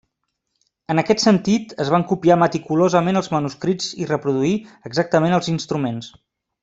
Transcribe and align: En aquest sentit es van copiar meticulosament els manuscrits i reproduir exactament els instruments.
En 0.93 1.01
aquest 1.01 1.19
sentit 1.23 1.75
es 1.85 1.91
van 1.95 2.05
copiar 2.11 2.37
meticulosament 2.45 3.21
els 3.21 3.29
manuscrits 3.35 3.93
i 4.05 4.09
reproduir 4.13 4.55
exactament 4.91 5.39
els 5.39 5.53
instruments. 5.55 6.11